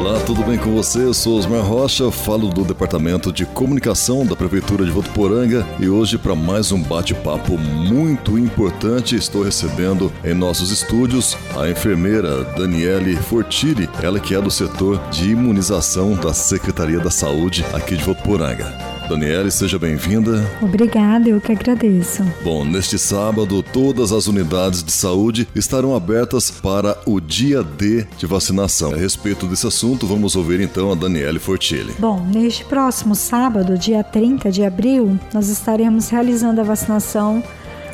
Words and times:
Olá, 0.00 0.18
tudo 0.20 0.42
bem 0.42 0.56
com 0.56 0.74
você? 0.74 1.04
Eu 1.04 1.12
sou 1.12 1.36
Osmar 1.36 1.60
Rocha, 1.60 2.10
falo 2.10 2.48
do 2.48 2.64
Departamento 2.64 3.30
de 3.30 3.44
Comunicação 3.44 4.24
da 4.24 4.34
Prefeitura 4.34 4.82
de 4.82 4.90
Votuporanga 4.90 5.66
e 5.78 5.90
hoje 5.90 6.16
para 6.16 6.34
mais 6.34 6.72
um 6.72 6.82
bate-papo 6.82 7.58
muito 7.58 8.38
importante 8.38 9.14
estou 9.14 9.42
recebendo 9.42 10.10
em 10.24 10.32
nossos 10.32 10.70
estúdios 10.70 11.36
a 11.54 11.68
enfermeira 11.68 12.44
Daniele 12.56 13.14
Fortiri, 13.14 13.90
ela 14.02 14.18
que 14.18 14.34
é 14.34 14.40
do 14.40 14.50
setor 14.50 14.98
de 15.10 15.32
imunização 15.32 16.14
da 16.14 16.32
Secretaria 16.32 16.98
da 16.98 17.10
Saúde 17.10 17.62
aqui 17.74 17.94
de 17.94 18.02
Votuporanga. 18.02 18.89
Daniele, 19.10 19.50
seja 19.50 19.76
bem-vinda. 19.76 20.48
Obrigada, 20.62 21.28
eu 21.28 21.40
que 21.40 21.50
agradeço. 21.50 22.22
Bom, 22.44 22.64
neste 22.64 22.96
sábado, 22.96 23.60
todas 23.60 24.12
as 24.12 24.28
unidades 24.28 24.84
de 24.84 24.92
saúde 24.92 25.48
estarão 25.52 25.96
abertas 25.96 26.48
para 26.48 26.96
o 27.04 27.18
dia 27.18 27.60
D 27.60 28.06
de 28.16 28.24
vacinação. 28.24 28.92
A 28.92 28.96
respeito 28.96 29.48
desse 29.48 29.66
assunto, 29.66 30.06
vamos 30.06 30.36
ouvir 30.36 30.60
então 30.60 30.92
a 30.92 30.94
Daniele 30.94 31.40
Fortilli. 31.40 31.92
Bom, 31.98 32.24
neste 32.24 32.64
próximo 32.64 33.16
sábado, 33.16 33.76
dia 33.76 34.04
30 34.04 34.48
de 34.52 34.62
abril, 34.62 35.18
nós 35.34 35.48
estaremos 35.48 36.08
realizando 36.08 36.60
a 36.60 36.64
vacinação 36.64 37.42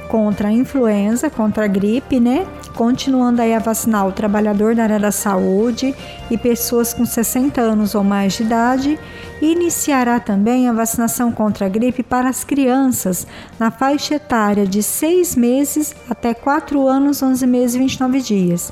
contra 0.09 0.49
a 0.49 0.53
influenza, 0.53 1.29
contra 1.31 1.65
a 1.65 1.69
gripe, 1.69 2.19
né? 2.21 2.47
Continuando 2.75 3.43
aí 3.43 3.55
a 3.55 3.59
vacinar 3.59 4.07
o 4.07 4.13
trabalhador 4.13 4.75
da 4.75 4.85
área 4.85 4.99
da 4.99 5.11
saúde 5.11 5.95
e 6.31 6.37
pessoas 6.37 6.93
com 6.93 7.05
60 7.05 7.61
anos 7.61 7.95
ou 7.95 8.05
mais 8.05 8.35
de 8.35 8.43
idade. 8.43 8.99
E 9.41 9.53
iniciará 9.53 10.19
também 10.19 10.69
a 10.69 10.73
vacinação 10.73 11.31
contra 11.31 11.67
a 11.67 11.69
gripe 11.69 12.03
para 12.03 12.29
as 12.29 12.45
crianças 12.45 13.27
na 13.59 13.71
faixa 13.71 14.15
etária 14.15 14.67
de 14.67 14.83
6 14.83 15.37
meses 15.37 15.95
até 16.09 16.33
4 16.33 16.87
anos, 16.87 17.23
11 17.23 17.47
meses 17.47 17.77
e 17.77 17.79
29 17.79 18.21
dias. 18.21 18.71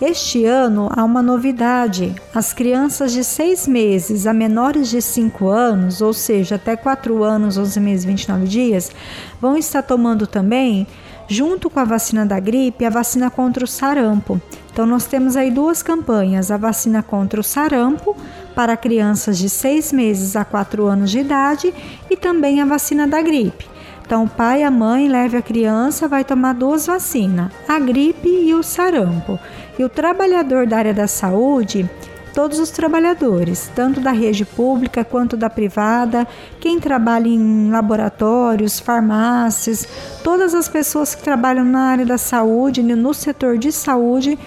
Este 0.00 0.46
ano 0.46 0.88
há 0.96 1.04
uma 1.04 1.20
novidade: 1.20 2.14
as 2.34 2.54
crianças 2.54 3.12
de 3.12 3.22
6 3.22 3.68
meses 3.68 4.26
a 4.26 4.32
menores 4.32 4.88
de 4.88 5.02
5 5.02 5.46
anos, 5.46 6.00
ou 6.00 6.14
seja, 6.14 6.54
até 6.54 6.74
4 6.74 7.22
anos, 7.22 7.58
11 7.58 7.78
meses 7.80 8.04
e 8.04 8.06
29 8.06 8.46
dias, 8.46 8.90
vão 9.38 9.58
estar 9.58 9.82
tomando 9.82 10.26
também, 10.26 10.86
junto 11.28 11.68
com 11.68 11.78
a 11.78 11.84
vacina 11.84 12.24
da 12.24 12.40
gripe, 12.40 12.86
a 12.86 12.90
vacina 12.90 13.30
contra 13.30 13.62
o 13.62 13.68
sarampo. 13.68 14.40
Então, 14.72 14.86
nós 14.86 15.04
temos 15.04 15.36
aí 15.36 15.50
duas 15.50 15.82
campanhas: 15.82 16.50
a 16.50 16.56
vacina 16.56 17.02
contra 17.02 17.38
o 17.38 17.44
sarampo 17.44 18.16
para 18.54 18.78
crianças 18.78 19.36
de 19.36 19.50
6 19.50 19.92
meses 19.92 20.34
a 20.34 20.46
4 20.46 20.86
anos 20.86 21.10
de 21.10 21.18
idade 21.18 21.74
e 22.08 22.16
também 22.16 22.62
a 22.62 22.64
vacina 22.64 23.06
da 23.06 23.20
gripe. 23.20 23.68
Então, 24.10 24.24
o 24.24 24.28
pai 24.28 24.62
e 24.62 24.64
a 24.64 24.70
mãe 24.72 25.08
leve 25.08 25.36
a 25.36 25.42
criança, 25.42 26.08
vai 26.08 26.24
tomar 26.24 26.52
duas 26.54 26.86
vacinas, 26.86 27.52
a 27.68 27.78
gripe 27.78 28.28
e 28.28 28.52
o 28.52 28.60
sarampo. 28.60 29.38
E 29.80 29.82
o 29.82 29.88
trabalhador 29.88 30.66
da 30.66 30.76
área 30.76 30.92
da 30.92 31.06
saúde, 31.06 31.88
todos 32.34 32.58
os 32.58 32.68
trabalhadores, 32.68 33.72
tanto 33.74 33.98
da 33.98 34.10
rede 34.10 34.44
pública 34.44 35.02
quanto 35.02 35.38
da 35.38 35.48
privada, 35.48 36.28
quem 36.60 36.78
trabalha 36.78 37.26
em 37.26 37.70
laboratórios, 37.70 38.78
farmácias, 38.78 39.88
todas 40.22 40.54
as 40.54 40.68
pessoas 40.68 41.14
que 41.14 41.22
trabalham 41.22 41.64
na 41.64 41.92
área 41.92 42.04
da 42.04 42.18
saúde, 42.18 42.82
no 42.82 43.14
setor 43.14 43.56
de 43.56 43.72
saúde, 43.72 44.38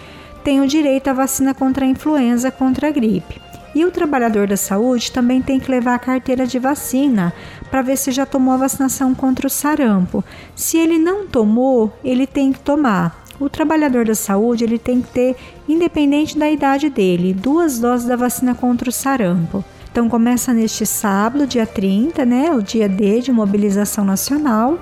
têm 0.43 0.61
o 0.61 0.67
direito 0.67 1.07
à 1.07 1.13
vacina 1.13 1.51
contra 1.51 1.83
a 1.83 1.89
influenza, 1.89 2.51
contra 2.51 2.89
a 2.89 2.91
gripe. 2.91 3.41
E 3.73 3.83
o 3.83 3.89
trabalhador 3.89 4.45
da 4.45 4.55
saúde 4.55 5.11
também 5.11 5.41
tem 5.41 5.59
que 5.59 5.71
levar 5.71 5.95
a 5.95 5.99
carteira 5.99 6.45
de 6.45 6.59
vacina 6.59 7.33
para 7.71 7.81
ver 7.81 7.97
se 7.97 8.11
já 8.11 8.23
tomou 8.23 8.53
a 8.53 8.57
vacinação 8.57 9.15
contra 9.15 9.47
o 9.47 9.49
sarampo. 9.49 10.23
Se 10.55 10.77
ele 10.77 10.99
não 10.99 11.25
tomou, 11.25 11.91
ele 12.03 12.27
tem 12.27 12.53
que 12.53 12.59
tomar. 12.59 13.22
O 13.39 13.49
trabalhador 13.49 14.05
da 14.05 14.15
saúde 14.15 14.63
ele 14.63 14.77
tem 14.77 15.01
que 15.01 15.09
ter, 15.09 15.35
independente 15.67 16.37
da 16.37 16.49
idade 16.49 16.89
dele, 16.89 17.33
duas 17.33 17.79
doses 17.79 18.07
da 18.07 18.15
vacina 18.15 18.53
contra 18.53 18.89
o 18.89 18.91
sarampo. 18.93 19.63
Então 19.91 20.09
começa 20.09 20.53
neste 20.53 20.85
sábado, 20.85 21.45
dia 21.45 21.65
30, 21.65 22.25
né, 22.25 22.51
o 22.51 22.61
dia 22.61 22.89
D 22.89 23.21
de 23.21 23.31
mobilização 23.31 24.03
nacional, 24.03 24.79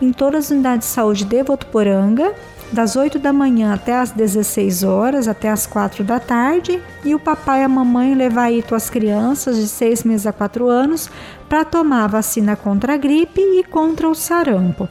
em 0.00 0.12
todas 0.12 0.46
as 0.46 0.50
unidades 0.50 0.88
de 0.88 0.94
saúde 0.94 1.24
de 1.24 1.42
Votuporanga, 1.42 2.34
das 2.72 2.96
8 2.96 3.18
da 3.18 3.32
manhã 3.32 3.72
até 3.72 3.98
as 3.98 4.10
16 4.10 4.82
horas, 4.84 5.26
até 5.26 5.48
as 5.48 5.66
4 5.66 6.04
da 6.04 6.20
tarde, 6.20 6.82
e 7.04 7.14
o 7.14 7.18
papai 7.18 7.60
e 7.60 7.64
a 7.64 7.68
mamãe 7.68 8.14
levar 8.14 8.44
aí 8.44 8.62
tuas 8.62 8.90
crianças 8.90 9.56
de 9.56 9.66
6 9.66 10.04
meses 10.04 10.26
a 10.26 10.32
4 10.32 10.68
anos 10.68 11.10
para 11.48 11.64
tomar 11.64 12.06
vacina 12.08 12.56
contra 12.56 12.94
a 12.94 12.96
gripe 12.96 13.40
e 13.40 13.64
contra 13.64 14.08
o 14.08 14.14
sarampo. 14.14 14.88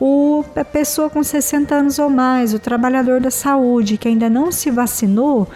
O, 0.00 0.44
a 0.56 0.64
pessoa 0.64 1.10
com 1.10 1.22
60 1.22 1.74
anos 1.74 1.98
ou 1.98 2.08
mais, 2.08 2.54
o 2.54 2.58
trabalhador 2.58 3.20
da 3.20 3.30
saúde 3.30 3.98
que 3.98 4.08
ainda 4.08 4.30
não 4.30 4.50
se 4.50 4.70
vacinou, 4.70 5.48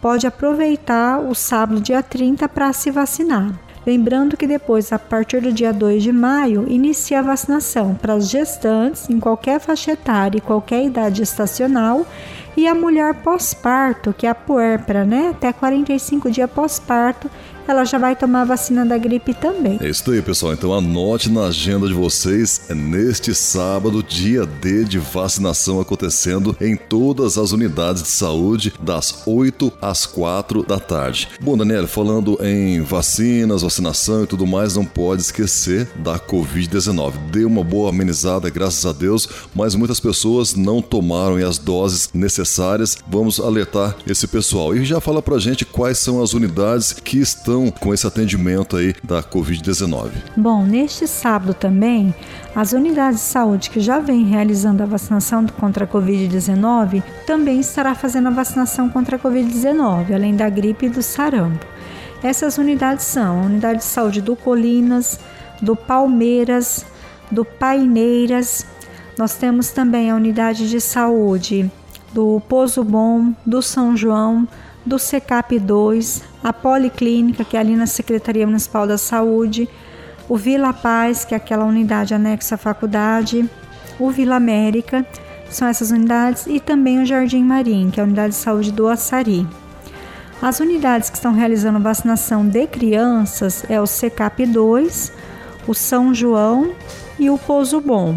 pode 0.00 0.26
aproveitar 0.26 1.20
o 1.20 1.34
sábado, 1.34 1.80
dia 1.80 2.02
30, 2.02 2.48
para 2.48 2.72
se 2.72 2.90
vacinar. 2.90 3.69
Lembrando 3.86 4.36
que 4.36 4.46
depois, 4.46 4.92
a 4.92 4.98
partir 4.98 5.40
do 5.40 5.52
dia 5.52 5.72
2 5.72 6.02
de 6.02 6.12
maio, 6.12 6.66
inicia 6.68 7.20
a 7.20 7.22
vacinação 7.22 7.94
para 7.94 8.14
as 8.14 8.28
gestantes 8.28 9.08
em 9.08 9.18
qualquer 9.18 9.58
faixa 9.58 9.92
etária 9.92 10.36
e 10.36 10.40
qualquer 10.40 10.84
idade 10.84 11.22
estacional 11.22 12.06
e 12.56 12.66
a 12.66 12.74
mulher 12.74 13.14
pós-parto, 13.22 14.14
que 14.16 14.26
é 14.26 14.30
a 14.30 14.34
puérpera, 14.34 15.04
né? 15.04 15.28
Até 15.30 15.52
45 15.52 16.30
dias 16.30 16.50
pós-parto, 16.50 17.30
ela 17.70 17.84
já 17.84 17.98
vai 17.98 18.16
tomar 18.16 18.42
a 18.42 18.44
vacina 18.44 18.84
da 18.84 18.98
gripe 18.98 19.32
também. 19.32 19.78
É 19.80 19.88
isso 19.88 20.10
aí, 20.10 20.20
pessoal. 20.20 20.52
Então 20.52 20.74
anote 20.74 21.30
na 21.30 21.46
agenda 21.46 21.86
de 21.86 21.94
vocês, 21.94 22.62
é 22.68 22.74
neste 22.74 23.34
sábado, 23.34 24.02
dia 24.02 24.44
D 24.44 24.84
de 24.84 24.98
vacinação 24.98 25.80
acontecendo 25.80 26.56
em 26.60 26.76
todas 26.76 27.38
as 27.38 27.52
unidades 27.52 28.02
de 28.02 28.08
saúde, 28.08 28.72
das 28.80 29.22
8 29.24 29.72
às 29.80 30.04
4 30.04 30.64
da 30.64 30.80
tarde. 30.80 31.28
Bom, 31.40 31.56
Daniel, 31.56 31.86
falando 31.86 32.36
em 32.42 32.82
vacinas, 32.82 33.62
vacinação 33.62 34.24
e 34.24 34.26
tudo 34.26 34.46
mais, 34.46 34.74
não 34.74 34.84
pode 34.84 35.22
esquecer 35.22 35.88
da 35.96 36.18
Covid-19. 36.18 37.12
Deu 37.30 37.46
uma 37.46 37.62
boa 37.62 37.90
amenizada, 37.90 38.50
graças 38.50 38.84
a 38.84 38.92
Deus, 38.92 39.28
mas 39.54 39.76
muitas 39.76 40.00
pessoas 40.00 40.54
não 40.54 40.82
tomaram 40.82 41.36
as 41.36 41.58
doses 41.58 42.10
necessárias. 42.12 42.49
Vamos 43.06 43.38
alertar 43.38 43.96
esse 44.06 44.26
pessoal. 44.26 44.74
E 44.74 44.84
já 44.84 45.00
fala 45.00 45.22
pra 45.22 45.38
gente 45.38 45.64
quais 45.64 45.98
são 45.98 46.22
as 46.22 46.32
unidades 46.32 46.92
que 46.92 47.18
estão 47.18 47.70
com 47.70 47.94
esse 47.94 48.06
atendimento 48.06 48.76
aí 48.76 48.94
da 49.04 49.22
Covid-19? 49.22 50.10
Bom, 50.36 50.64
neste 50.64 51.06
sábado 51.06 51.54
também, 51.54 52.14
as 52.54 52.72
unidades 52.72 53.20
de 53.20 53.26
saúde 53.26 53.70
que 53.70 53.80
já 53.80 54.00
vêm 54.00 54.24
realizando 54.24 54.82
a 54.82 54.86
vacinação 54.86 55.46
contra 55.46 55.84
a 55.84 55.88
Covid-19 55.88 57.02
também 57.26 57.60
estará 57.60 57.94
fazendo 57.94 58.28
a 58.28 58.32
vacinação 58.32 58.88
contra 58.88 59.16
a 59.16 59.18
Covid-19, 59.18 60.12
além 60.12 60.34
da 60.34 60.48
gripe 60.48 60.86
e 60.86 60.90
do 60.90 61.02
sarampo. 61.02 61.64
Essas 62.22 62.58
unidades 62.58 63.04
são 63.06 63.40
a 63.40 63.46
unidade 63.46 63.78
de 63.78 63.84
saúde 63.84 64.20
do 64.20 64.36
Colinas, 64.36 65.18
do 65.62 65.74
Palmeiras, 65.74 66.84
do 67.30 67.44
Paineiras. 67.44 68.66
Nós 69.16 69.36
temos 69.36 69.70
também 69.70 70.10
a 70.10 70.16
unidade 70.16 70.68
de 70.68 70.80
saúde 70.80 71.70
do 72.12 72.40
Pozo 72.48 72.82
Bom, 72.82 73.32
do 73.44 73.62
São 73.62 73.96
João, 73.96 74.46
do 74.84 74.98
SECAP 74.98 75.58
2, 75.58 76.22
a 76.42 76.52
Policlínica, 76.52 77.44
que 77.44 77.56
é 77.56 77.60
ali 77.60 77.76
na 77.76 77.86
Secretaria 77.86 78.46
Municipal 78.46 78.86
da 78.86 78.98
Saúde, 78.98 79.68
o 80.28 80.36
Vila 80.36 80.72
Paz, 80.72 81.24
que 81.24 81.34
é 81.34 81.36
aquela 81.36 81.64
unidade 81.64 82.14
anexa 82.14 82.54
à 82.54 82.58
faculdade, 82.58 83.48
o 83.98 84.10
Vila 84.10 84.36
América, 84.36 85.04
são 85.50 85.66
essas 85.66 85.90
unidades, 85.90 86.46
e 86.46 86.60
também 86.60 87.02
o 87.02 87.06
Jardim 87.06 87.42
Marim, 87.42 87.90
que 87.90 88.00
é 88.00 88.02
a 88.02 88.06
unidade 88.06 88.30
de 88.30 88.36
saúde 88.36 88.72
do 88.72 88.88
Açari. 88.88 89.46
As 90.40 90.58
unidades 90.58 91.10
que 91.10 91.16
estão 91.16 91.34
realizando 91.34 91.80
vacinação 91.80 92.46
de 92.46 92.66
crianças 92.66 93.64
é 93.68 93.80
o 93.80 93.86
SECAP 93.86 94.46
2, 94.46 95.12
o 95.66 95.74
São 95.74 96.14
João 96.14 96.72
e 97.18 97.28
o 97.28 97.36
Pouso 97.36 97.80
Bom. 97.80 98.16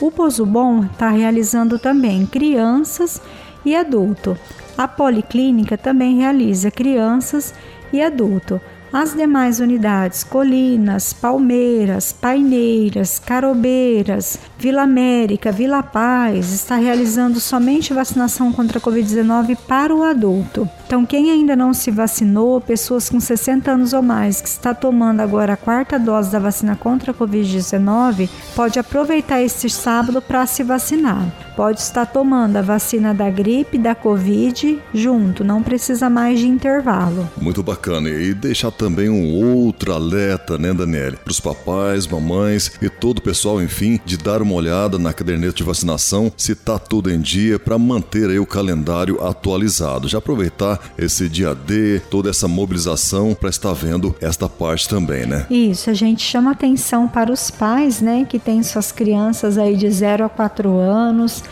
O 0.00 0.10
Pouso 0.10 0.44
Bom 0.44 0.84
está 0.84 1.08
realizando 1.08 1.78
também 1.78 2.26
crianças 2.26 3.22
e 3.64 3.76
adulto. 3.76 4.36
A 4.76 4.88
policlínica 4.88 5.78
também 5.78 6.16
realiza 6.16 6.70
crianças 6.70 7.54
e 7.92 8.02
adulto. 8.02 8.60
As 8.94 9.12
demais 9.12 9.58
unidades, 9.58 10.22
Colinas, 10.22 11.12
Palmeiras, 11.12 12.12
Paineiras, 12.12 13.18
Carobeiras, 13.18 14.38
Vila 14.56 14.82
América, 14.82 15.50
Vila 15.50 15.82
Paz, 15.82 16.52
está 16.52 16.76
realizando 16.76 17.40
somente 17.40 17.92
vacinação 17.92 18.52
contra 18.52 18.78
a 18.78 18.80
Covid-19 18.80 19.58
para 19.66 19.92
o 19.92 20.04
adulto. 20.04 20.70
Então, 20.86 21.04
quem 21.04 21.32
ainda 21.32 21.56
não 21.56 21.74
se 21.74 21.90
vacinou, 21.90 22.60
pessoas 22.60 23.10
com 23.10 23.18
60 23.18 23.68
anos 23.68 23.92
ou 23.92 24.00
mais, 24.00 24.40
que 24.40 24.48
está 24.48 24.72
tomando 24.72 25.18
agora 25.18 25.54
a 25.54 25.56
quarta 25.56 25.98
dose 25.98 26.30
da 26.30 26.38
vacina 26.38 26.76
contra 26.76 27.10
a 27.10 27.14
Covid-19, 27.14 28.28
pode 28.54 28.78
aproveitar 28.78 29.42
este 29.42 29.68
sábado 29.68 30.22
para 30.22 30.46
se 30.46 30.62
vacinar. 30.62 31.26
Pode 31.56 31.80
estar 31.80 32.06
tomando 32.06 32.56
a 32.56 32.62
vacina 32.62 33.14
da 33.14 33.30
gripe 33.30 33.78
da 33.78 33.94
Covid 33.94 34.80
junto, 34.92 35.44
não 35.44 35.62
precisa 35.62 36.10
mais 36.10 36.40
de 36.40 36.48
intervalo. 36.48 37.28
Muito 37.40 37.62
bacana. 37.62 38.08
E 38.08 38.34
deixar 38.34 38.70
também 38.84 39.08
um 39.08 39.32
outro 39.32 39.94
alerta, 39.94 40.58
né, 40.58 40.74
Daniele? 40.74 41.16
Para 41.16 41.30
os 41.30 41.40
papais, 41.40 42.06
mamães 42.06 42.70
e 42.82 42.90
todo 42.90 43.16
o 43.16 43.22
pessoal, 43.22 43.62
enfim, 43.62 43.98
de 44.04 44.18
dar 44.18 44.42
uma 44.42 44.52
olhada 44.52 44.98
na 44.98 45.10
caderneta 45.10 45.54
de 45.54 45.62
vacinação 45.62 46.30
se 46.36 46.54
tá 46.54 46.78
tudo 46.78 47.10
em 47.10 47.18
dia 47.18 47.58
para 47.58 47.78
manter 47.78 48.28
aí 48.28 48.38
o 48.38 48.44
calendário 48.44 49.24
atualizado. 49.24 50.06
Já 50.06 50.18
aproveitar 50.18 50.78
esse 50.98 51.30
dia 51.30 51.54
D, 51.54 52.02
toda 52.10 52.28
essa 52.28 52.46
mobilização 52.46 53.32
para 53.32 53.48
estar 53.48 53.72
vendo 53.72 54.14
esta 54.20 54.50
parte 54.50 54.86
também, 54.86 55.24
né? 55.24 55.46
Isso, 55.48 55.88
a 55.88 55.94
gente 55.94 56.22
chama 56.22 56.50
atenção 56.50 57.08
para 57.08 57.32
os 57.32 57.50
pais, 57.50 58.02
né, 58.02 58.26
que 58.28 58.38
têm 58.38 58.62
suas 58.62 58.92
crianças 58.92 59.56
aí 59.56 59.76
de 59.76 59.90
0 59.90 60.26
a 60.26 60.28
4 60.28 60.76
anos 60.78 61.42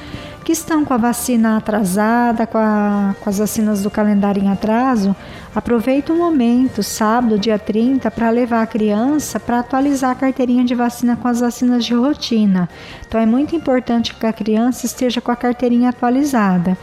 que 0.42 0.52
estão 0.52 0.84
com 0.84 0.92
a 0.92 0.96
vacina 0.96 1.56
atrasada, 1.56 2.46
com, 2.46 2.58
a, 2.58 3.14
com 3.20 3.30
as 3.30 3.38
vacinas 3.38 3.82
do 3.82 3.90
calendário 3.90 4.42
em 4.42 4.50
atraso, 4.50 5.14
aproveita 5.54 6.12
o 6.12 6.16
momento, 6.16 6.82
sábado, 6.82 7.38
dia 7.38 7.58
30, 7.58 8.10
para 8.10 8.30
levar 8.30 8.62
a 8.62 8.66
criança 8.66 9.38
para 9.38 9.60
atualizar 9.60 10.10
a 10.10 10.14
carteirinha 10.14 10.64
de 10.64 10.74
vacina 10.74 11.16
com 11.16 11.28
as 11.28 11.40
vacinas 11.40 11.84
de 11.84 11.94
rotina. 11.94 12.68
Então 13.06 13.20
é 13.20 13.26
muito 13.26 13.54
importante 13.54 14.14
que 14.14 14.26
a 14.26 14.32
criança 14.32 14.86
esteja 14.86 15.20
com 15.20 15.30
a 15.30 15.36
carteirinha 15.36 15.90
atualizada. 15.90 16.76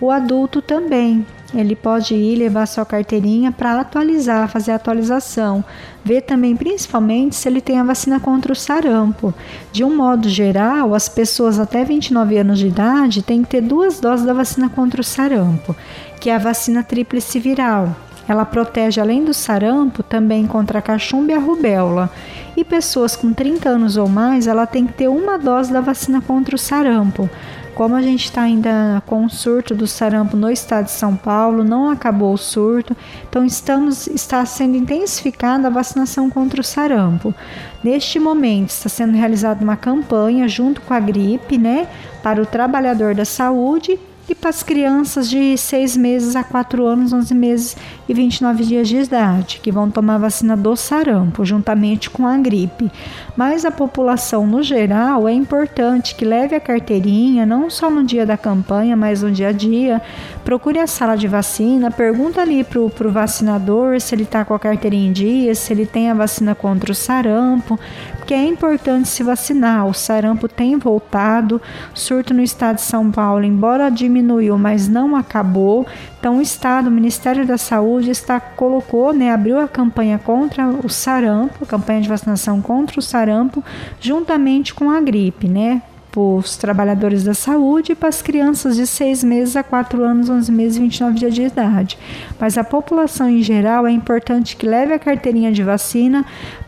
O 0.00 0.10
adulto 0.10 0.60
também, 0.60 1.24
ele 1.54 1.76
pode 1.76 2.14
ir 2.14 2.36
levar 2.36 2.66
sua 2.66 2.84
carteirinha 2.84 3.52
para 3.52 3.80
atualizar, 3.80 4.48
fazer 4.48 4.72
a 4.72 4.76
atualização. 4.76 5.64
Ver 6.04 6.22
também, 6.22 6.56
principalmente, 6.56 7.36
se 7.36 7.48
ele 7.48 7.60
tem 7.60 7.78
a 7.78 7.84
vacina 7.84 8.18
contra 8.18 8.52
o 8.52 8.56
sarampo. 8.56 9.32
De 9.70 9.84
um 9.84 9.94
modo 9.94 10.28
geral, 10.28 10.94
as 10.94 11.08
pessoas 11.08 11.60
até 11.60 11.84
29 11.84 12.36
anos 12.38 12.58
de 12.58 12.66
idade 12.66 13.22
têm 13.22 13.42
que 13.42 13.50
ter 13.50 13.60
duas 13.60 14.00
doses 14.00 14.26
da 14.26 14.32
vacina 14.32 14.68
contra 14.68 15.00
o 15.00 15.04
sarampo, 15.04 15.76
que 16.20 16.28
é 16.28 16.34
a 16.34 16.38
vacina 16.38 16.82
tríplice 16.82 17.38
viral. 17.38 17.94
Ela 18.26 18.44
protege, 18.44 19.00
além 19.00 19.22
do 19.22 19.34
sarampo, 19.34 20.02
também 20.02 20.46
contra 20.46 20.78
a 20.78 20.82
cachumba 20.82 21.32
e 21.32 21.34
a 21.34 21.38
rubéola. 21.38 22.10
E 22.56 22.64
pessoas 22.64 23.14
com 23.14 23.32
30 23.32 23.68
anos 23.68 23.96
ou 23.96 24.08
mais, 24.08 24.46
ela 24.46 24.66
tem 24.66 24.86
que 24.86 24.94
ter 24.94 25.08
uma 25.08 25.38
dose 25.38 25.72
da 25.72 25.80
vacina 25.80 26.20
contra 26.20 26.54
o 26.54 26.58
sarampo. 26.58 27.28
Como 27.74 27.96
a 27.96 28.02
gente 28.02 28.26
está 28.26 28.42
ainda 28.42 29.02
com 29.04 29.24
o 29.24 29.30
surto 29.30 29.74
do 29.74 29.86
sarampo 29.86 30.36
no 30.36 30.48
estado 30.48 30.84
de 30.84 30.92
São 30.92 31.16
Paulo, 31.16 31.64
não 31.64 31.90
acabou 31.90 32.32
o 32.32 32.38
surto, 32.38 32.96
então 33.28 33.44
estamos, 33.44 34.06
está 34.06 34.46
sendo 34.46 34.76
intensificada 34.76 35.66
a 35.66 35.70
vacinação 35.70 36.30
contra 36.30 36.60
o 36.60 36.64
sarampo. 36.64 37.34
Neste 37.82 38.20
momento 38.20 38.70
está 38.70 38.88
sendo 38.88 39.16
realizada 39.16 39.64
uma 39.64 39.76
campanha 39.76 40.46
junto 40.46 40.80
com 40.82 40.94
a 40.94 41.00
gripe, 41.00 41.58
né, 41.58 41.88
para 42.22 42.40
o 42.40 42.46
trabalhador 42.46 43.12
da 43.12 43.24
saúde 43.24 43.98
e 44.28 44.34
para 44.34 44.50
as 44.50 44.62
crianças 44.62 45.28
de 45.28 45.56
6 45.56 45.96
meses 45.96 46.36
a 46.36 46.42
4 46.42 46.86
anos, 46.86 47.12
11 47.12 47.34
meses 47.34 47.76
e 48.08 48.14
29 48.14 48.64
dias 48.64 48.88
de 48.88 48.96
idade, 48.96 49.60
que 49.62 49.70
vão 49.70 49.90
tomar 49.90 50.18
vacina 50.18 50.56
do 50.56 50.74
sarampo, 50.76 51.44
juntamente 51.44 52.08
com 52.08 52.26
a 52.26 52.36
gripe. 52.36 52.90
Mas 53.36 53.64
a 53.64 53.70
população 53.70 54.46
no 54.46 54.62
geral 54.62 55.28
é 55.28 55.32
importante 55.32 56.14
que 56.14 56.24
leve 56.24 56.56
a 56.56 56.60
carteirinha, 56.60 57.44
não 57.44 57.68
só 57.68 57.90
no 57.90 58.02
dia 58.02 58.24
da 58.24 58.36
campanha, 58.36 58.96
mas 58.96 59.22
no 59.22 59.30
dia 59.30 59.48
a 59.48 59.52
dia. 59.52 60.00
Procure 60.44 60.78
a 60.78 60.86
sala 60.86 61.16
de 61.16 61.28
vacina, 61.28 61.90
pergunta 61.90 62.40
ali 62.40 62.64
para 62.64 62.80
o 62.80 63.10
vacinador 63.10 64.00
se 64.00 64.14
ele 64.14 64.22
está 64.22 64.44
com 64.44 64.54
a 64.54 64.58
carteirinha 64.58 65.08
em 65.08 65.12
dia, 65.12 65.54
se 65.54 65.72
ele 65.72 65.84
tem 65.84 66.10
a 66.10 66.14
vacina 66.14 66.54
contra 66.54 66.92
o 66.92 66.94
sarampo, 66.94 67.78
porque 68.24 68.32
é 68.32 68.46
importante 68.46 69.06
se 69.06 69.22
vacinar. 69.22 69.86
O 69.86 69.92
sarampo 69.92 70.48
tem 70.48 70.78
voltado, 70.78 71.60
surto 71.92 72.32
no 72.32 72.40
estado 72.40 72.76
de 72.76 72.80
São 72.80 73.10
Paulo, 73.10 73.44
embora 73.44 73.90
diminuiu, 73.90 74.56
mas 74.56 74.88
não 74.88 75.14
acabou. 75.14 75.86
Então 76.18 76.38
o 76.38 76.40
estado, 76.40 76.86
o 76.86 76.90
Ministério 76.90 77.46
da 77.46 77.58
Saúde 77.58 78.10
está 78.10 78.40
colocou, 78.40 79.12
né, 79.12 79.30
abriu 79.30 79.60
a 79.60 79.68
campanha 79.68 80.18
contra 80.18 80.66
o 80.66 80.88
sarampo, 80.88 81.64
a 81.64 81.66
campanha 81.66 82.00
de 82.00 82.08
vacinação 82.08 82.62
contra 82.62 82.98
o 82.98 83.02
sarampo, 83.02 83.62
juntamente 84.00 84.72
com 84.72 84.90
a 84.90 85.02
gripe, 85.02 85.46
né? 85.46 85.82
para 86.14 86.20
os 86.20 86.56
trabalhadores 86.56 87.24
da 87.24 87.34
saúde 87.34 87.90
e 87.90 87.94
para 87.96 88.08
as 88.08 88.22
crianças 88.22 88.76
de 88.76 88.86
6 88.86 89.24
meses 89.24 89.56
a 89.56 89.64
4 89.64 90.02
anos, 90.04 90.30
11 90.30 90.52
meses 90.52 90.76
e 90.76 90.80
29 90.80 91.18
dias 91.18 91.34
de 91.34 91.42
idade. 91.42 91.98
Mas 92.38 92.56
a 92.56 92.62
população 92.62 93.28
em 93.28 93.42
geral 93.42 93.84
é 93.84 93.90
importante 93.90 94.56
que 94.56 94.64
leve 94.64 94.94
a 94.94 94.98
carteirinha 94.98 95.50
de 95.50 95.64
vacina 95.64 96.24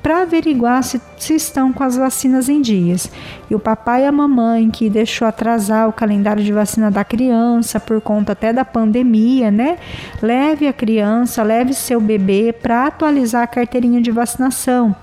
para 0.07 0.23
averiguar 0.23 0.85
se, 0.85 1.01
se 1.19 1.35
estão 1.35 1.73
com 1.73 1.83
as 1.83 1.97
vacinas 1.97 2.49
em 2.49 2.63
dias. 2.63 3.11
E 3.51 3.57
o 3.57 3.59
papai 3.59 4.05
e 4.05 4.07
a 4.07 4.13
mamãe 4.13 4.71
que 4.71 4.89
deixou 4.89 5.27
atrasar 5.27 5.89
o 5.89 5.93
calendário 5.93 6.45
de 6.45 6.53
vacina 6.53 6.93
da 6.93 7.03
criança 7.03 7.81
por 7.81 8.01
conta 8.01 8.31
até 8.31 8.53
da 8.53 8.65
pandemia, 8.65 9.51
né? 9.51 9.79
Leve 10.23 10.69
a 10.69 10.73
criança, 10.73 11.43
leve 11.43 11.75
seu 11.75 12.01
bebê 12.01 12.53
para 12.53 12.87
atualizar 12.87 13.43
a 13.43 13.49
carteirinha 13.49 14.01
de 14.01 14.13
vacinação 14.13 14.95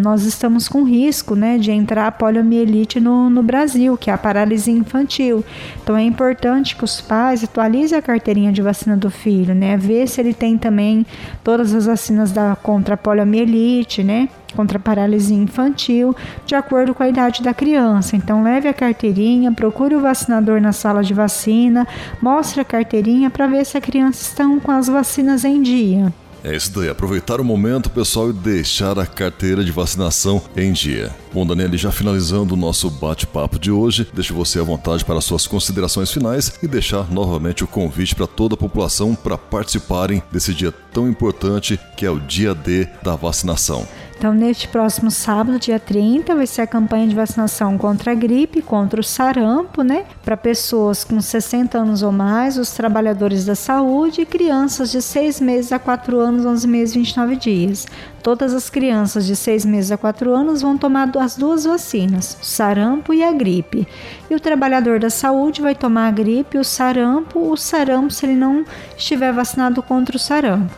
nós 0.00 0.24
estamos 0.24 0.68
com 0.68 0.84
risco 0.84 1.34
né, 1.34 1.58
de 1.58 1.70
entrar 1.70 2.06
a 2.06 2.12
poliomielite 2.12 3.00
no, 3.00 3.28
no 3.30 3.42
Brasil, 3.42 3.96
que 3.96 4.10
é 4.10 4.12
a 4.12 4.18
paralisia 4.18 4.72
infantil. 4.72 5.44
Então 5.82 5.96
é 5.96 6.02
importante 6.02 6.76
que 6.76 6.84
os 6.84 7.00
pais 7.00 7.42
atualizem 7.42 7.98
a 7.98 8.02
carteirinha 8.02 8.52
de 8.52 8.62
vacina 8.62 8.96
do 8.96 9.10
filho, 9.10 9.54
né? 9.54 9.76
Ver 9.76 10.06
se 10.06 10.20
ele 10.20 10.34
tem 10.34 10.56
também 10.56 11.06
todas 11.42 11.74
as 11.74 11.86
vacinas 11.86 12.30
da, 12.32 12.56
contra 12.56 12.94
a 12.94 12.98
poliomielite, 12.98 14.02
né? 14.02 14.21
Contra 14.54 14.78
a 14.78 14.80
paralisia 14.80 15.36
infantil, 15.36 16.14
de 16.44 16.54
acordo 16.54 16.94
com 16.94 17.02
a 17.02 17.08
idade 17.08 17.42
da 17.42 17.54
criança. 17.54 18.16
Então, 18.16 18.42
leve 18.42 18.68
a 18.68 18.74
carteirinha, 18.74 19.50
procure 19.52 19.94
o 19.94 20.00
vacinador 20.00 20.60
na 20.60 20.72
sala 20.72 21.02
de 21.02 21.14
vacina, 21.14 21.86
mostre 22.20 22.60
a 22.60 22.64
carteirinha 22.64 23.30
para 23.30 23.46
ver 23.46 23.64
se 23.64 23.78
a 23.78 23.80
criança 23.80 24.20
está 24.22 24.44
com 24.62 24.70
as 24.70 24.88
vacinas 24.88 25.44
em 25.44 25.62
dia. 25.62 26.12
É 26.44 26.56
isso 26.56 26.72
daí, 26.72 26.88
aproveitar 26.88 27.40
o 27.40 27.44
momento, 27.44 27.88
pessoal, 27.88 28.30
e 28.30 28.32
deixar 28.32 28.98
a 28.98 29.06
carteira 29.06 29.64
de 29.64 29.70
vacinação 29.70 30.42
em 30.56 30.72
dia. 30.72 31.14
Bom, 31.32 31.46
Daniele, 31.46 31.76
já 31.76 31.92
finalizando 31.92 32.54
o 32.54 32.56
nosso 32.56 32.90
bate-papo 32.90 33.60
de 33.60 33.70
hoje, 33.70 34.08
deixo 34.12 34.34
você 34.34 34.58
à 34.58 34.62
vontade 34.64 35.04
para 35.04 35.20
suas 35.20 35.46
considerações 35.46 36.10
finais 36.10 36.52
e 36.60 36.66
deixar 36.66 37.08
novamente 37.12 37.62
o 37.62 37.68
convite 37.68 38.16
para 38.16 38.26
toda 38.26 38.54
a 38.54 38.58
população 38.58 39.14
para 39.14 39.38
participarem 39.38 40.20
desse 40.32 40.52
dia 40.52 40.72
tão 40.92 41.08
importante 41.08 41.78
que 41.96 42.04
é 42.04 42.10
o 42.10 42.18
dia 42.18 42.56
D 42.56 42.88
da 43.04 43.14
vacinação. 43.14 43.86
Então, 44.16 44.32
neste 44.32 44.68
próximo 44.68 45.10
sábado, 45.10 45.58
dia 45.58 45.80
30, 45.80 46.34
vai 46.34 46.46
ser 46.46 46.62
a 46.62 46.66
campanha 46.66 47.08
de 47.08 47.14
vacinação 47.14 47.76
contra 47.76 48.12
a 48.12 48.14
gripe, 48.14 48.62
contra 48.62 49.00
o 49.00 49.04
sarampo, 49.04 49.82
né? 49.82 50.04
Para 50.24 50.36
pessoas 50.36 51.02
com 51.02 51.20
60 51.20 51.78
anos 51.78 52.02
ou 52.02 52.12
mais, 52.12 52.56
os 52.56 52.70
trabalhadores 52.70 53.44
da 53.44 53.54
saúde 53.54 54.20
e 54.20 54.26
crianças 54.26 54.90
de 54.92 55.02
6 55.02 55.40
meses 55.40 55.72
a 55.72 55.78
4 55.78 56.18
anos, 56.20 56.46
11 56.46 56.68
meses 56.68 56.94
e 56.94 56.98
29 56.98 57.36
dias. 57.36 57.86
Todas 58.22 58.54
as 58.54 58.70
crianças 58.70 59.26
de 59.26 59.34
6 59.34 59.64
meses 59.64 59.90
a 59.90 59.98
4 59.98 60.32
anos 60.32 60.62
vão 60.62 60.78
tomar 60.78 61.10
as 61.18 61.36
duas 61.36 61.64
vacinas, 61.64 62.38
o 62.40 62.44
sarampo 62.44 63.12
e 63.12 63.24
a 63.24 63.32
gripe. 63.32 63.88
E 64.30 64.34
o 64.34 64.40
trabalhador 64.40 65.00
da 65.00 65.10
saúde 65.10 65.60
vai 65.60 65.74
tomar 65.74 66.06
a 66.06 66.12
gripe, 66.12 66.56
o 66.56 66.64
sarampo, 66.64 67.50
o 67.50 67.56
sarampo 67.56 68.12
se 68.12 68.24
ele 68.24 68.36
não 68.36 68.64
estiver 68.96 69.32
vacinado 69.32 69.82
contra 69.82 70.16
o 70.16 70.20
sarampo. 70.20 70.72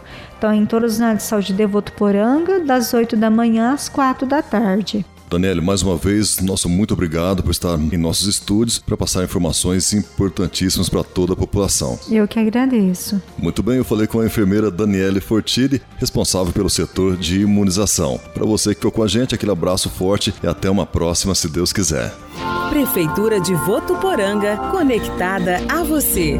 Então, 0.45 0.53
em 0.53 0.67
todas 0.67 0.93
as 0.93 0.99
unidades 0.99 1.25
de 1.25 1.29
saúde 1.31 1.53
de 1.55 1.65
Votuporanga, 1.65 2.61
das 2.61 2.93
8 2.93 3.17
da 3.17 3.31
manhã 3.31 3.73
às 3.73 3.89
4 3.89 4.27
da 4.27 4.43
tarde. 4.43 5.03
Daniele, 5.31 5.63
mais 5.63 5.81
uma 5.81 5.97
vez, 5.97 6.39
nosso 6.41 6.69
muito 6.69 6.93
obrigado 6.93 7.43
por 7.43 7.51
estar 7.51 7.79
em 7.79 7.97
nossos 7.97 8.27
estúdios 8.27 8.79
para 8.79 8.95
passar 8.95 9.25
informações 9.25 9.95
importantíssimas 9.95 10.91
para 10.91 11.03
toda 11.03 11.33
a 11.33 11.37
população. 11.37 11.99
Eu 12.11 12.29
que 12.29 12.39
agradeço. 12.39 13.23
Muito 13.39 13.63
bem, 13.63 13.79
eu 13.79 13.87
falei 13.87 14.07
com 14.07 14.21
a 14.21 14.27
enfermeira 14.27 14.71
Daniele 14.71 15.19
Fortini, 15.19 15.81
responsável 15.97 16.53
pelo 16.53 16.69
setor 16.69 17.17
de 17.17 17.41
imunização. 17.41 18.21
Para 18.35 18.45
você 18.45 18.75
que 18.75 18.81
ficou 18.81 18.93
com 18.93 19.03
a 19.03 19.09
gente, 19.09 19.35
aquele 19.35 19.51
abraço 19.51 19.89
forte 19.89 20.35
e 20.43 20.47
até 20.47 20.69
uma 20.69 20.85
próxima, 20.85 21.35
se 21.35 21.49
Deus 21.49 21.73
quiser. 21.73 22.13
Prefeitura 22.69 23.41
de 23.41 23.55
Votuporanga, 23.55 24.59
conectada 24.71 25.63
a 25.71 25.83
você. 25.83 26.39